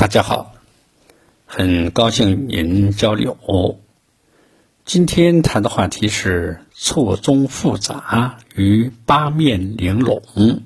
[0.00, 0.54] 大家好，
[1.44, 3.78] 很高兴与您交流。
[4.86, 10.62] 今天谈的话题是错综复杂与八面玲珑。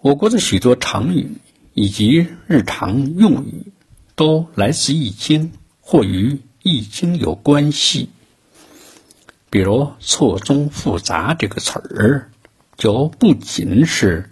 [0.00, 1.38] 我国的许多成语
[1.72, 3.72] 以及日常用语
[4.14, 8.10] 都来自《易经》，或与《易经》有关系。
[9.48, 12.30] 比如“错综复杂”这个词儿，
[12.76, 14.24] 就不仅是《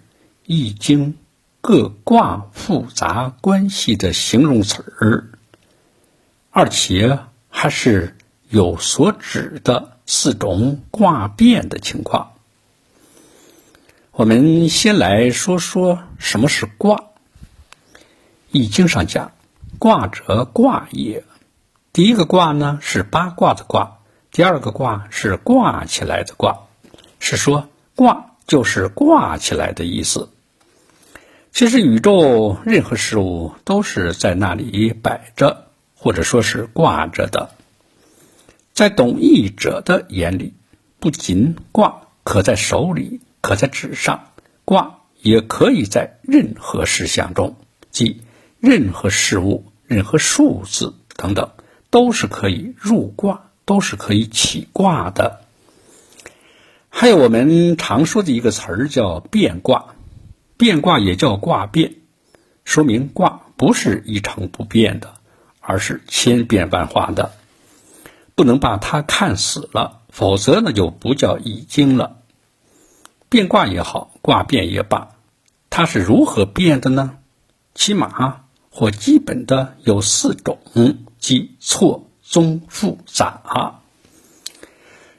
[0.45, 1.13] 易经》。
[1.67, 5.27] 各卦复杂关系的形容词儿，
[6.49, 8.15] 而且还是
[8.47, 12.31] 有所指的四种卦变的情况。
[14.11, 16.99] 我们先来说说什么是卦。
[18.53, 19.33] 《易经》上讲
[19.77, 21.25] ：“卦者，卦也。”
[21.91, 23.97] 第一个卦呢是八卦的卦，
[24.31, 26.59] 第二个卦是挂起来的卦，
[27.19, 30.29] 是说卦就是挂起来的意思。
[31.57, 37.49] 其实，宇宙任何事物都是在那里摆着，或者说是挂着的。
[38.73, 40.53] 在懂易者的眼里，
[40.99, 44.33] 不仅卦可在手里，可在纸上，
[44.65, 47.55] 卦也可以在任何事项中，
[47.89, 48.21] 即
[48.59, 51.49] 任何事物、任何数字等等，
[51.89, 55.41] 都是可以入卦，都是可以起卦的。
[56.89, 59.95] 还有我们常说的一个词儿叫变卦。
[60.57, 61.93] 变卦也叫卦变，
[62.65, 65.13] 说明卦不是一成不变的，
[65.59, 67.33] 而是千变万化的，
[68.33, 72.17] 不能把它看死了，否则那就不叫易经了。
[73.29, 75.09] 变卦也好，卦变也罢，
[75.69, 77.17] 它是如何变的呢？
[77.75, 80.57] 起码或基本的有四种，
[81.19, 83.81] 即错综复杂。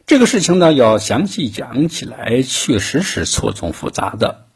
[0.04, 4.47] 这个事情呢，要详细讲起来，确实是错综复杂的。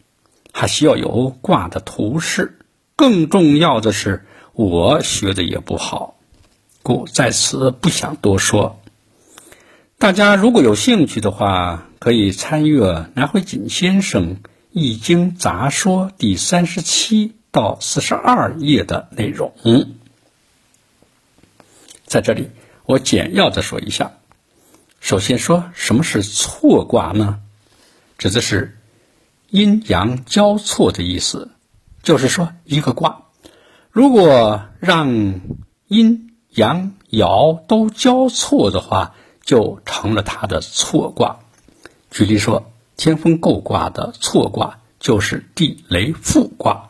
[0.52, 2.58] 还需要有卦的图示，
[2.94, 6.16] 更重要的是，我学的也不好，
[6.82, 8.78] 故在此不想多说。
[9.98, 14.36] 大家如果有兴趣的话，可以参阅南怀瑾先生
[14.70, 19.54] 《易经杂说》第三十七到四十二页的内容。
[22.04, 22.50] 在这里，
[22.84, 24.12] 我简要的说一下。
[25.00, 27.40] 首先说什么是错卦呢？
[28.18, 28.78] 指的是。
[29.52, 31.50] 阴阳交错的意思，
[32.02, 33.24] 就是说一个卦，
[33.90, 35.42] 如果让
[35.88, 39.14] 阴阳爻都交错的话，
[39.44, 41.40] 就成了它的错卦。
[42.10, 46.88] 举例说，天风姤卦的错卦就是地雷复卦。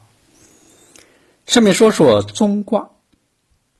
[1.45, 2.91] 下面说说综卦，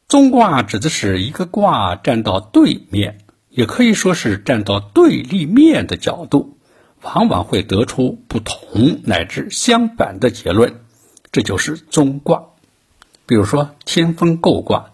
[0.09, 3.19] 综卦指的是一个卦站到对面，
[3.49, 6.59] 也可以说是站到对立面的角度。
[7.03, 10.81] 往往会得出不同乃至相反的结论，
[11.33, 12.45] 这就是综卦。
[13.27, 14.93] 比如说天风姤卦，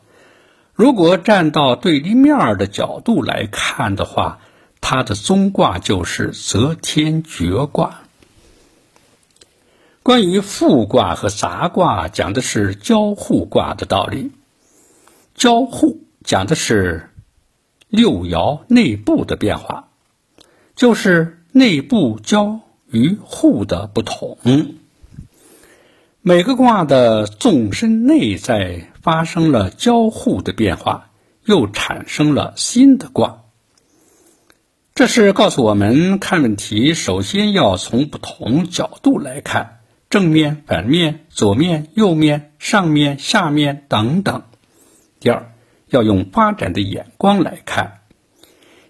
[0.73, 4.41] 如果站到对立面的角度来看的话，
[4.81, 8.01] 它的综卦就是择天决卦。
[10.03, 14.33] 关于复卦和杂卦，讲的是交互卦的道理。
[15.35, 17.11] 交互讲的是
[17.89, 19.91] 六爻内部的变化，
[20.75, 21.35] 就是。
[21.53, 22.61] 内部交
[22.91, 24.37] 与互的不同，
[26.21, 31.11] 每个卦的纵深内在发生了交互的变化，
[31.45, 33.45] 又产生了新的卦。
[34.95, 39.79] 这是告诉我们，看问题首先要从不同角度来看，
[40.11, 44.43] 正面、反面、左面、右面、上面、下面等等。
[45.19, 45.55] 第二，
[45.89, 47.98] 要用发展的眼光来看。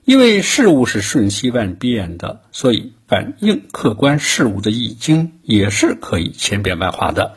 [0.09, 7.37] 因为事物是瞬息万变的，所以反映客观事物的易经也是可以千变万化的。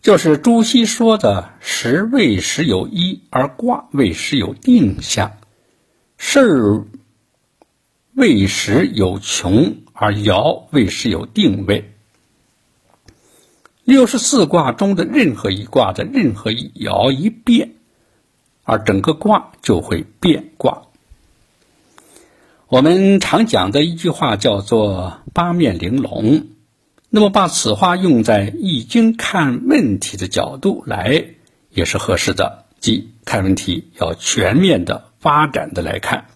[0.00, 5.36] 就是朱熹说的“时未时有一，而卦未时有定向；
[6.18, 6.84] 事儿
[8.12, 11.92] 未时有穷，而爻未时有定位。”
[13.84, 17.74] 六十四卦中的任何一卦的任何一爻一变，
[18.64, 20.82] 而整个卦就会变卦。
[22.72, 26.46] 我们常讲的一句话叫做“八面玲珑”，
[27.10, 31.34] 那么把此话用在《易经》看问题的角度来
[31.68, 36.28] 也是合适的，即看问题要全面的、发展的来看，“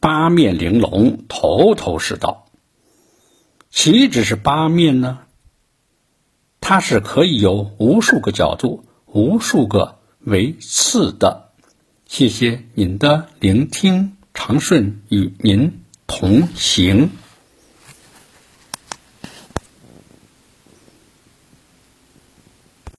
[0.00, 2.44] 八面玲珑”，头头是道。
[3.70, 5.20] 岂止是八面呢？
[6.60, 11.52] 它是可以有无数个角度、无数个为次的。
[12.04, 14.17] 谢谢您的聆听。
[14.40, 17.10] 长顺与您同行。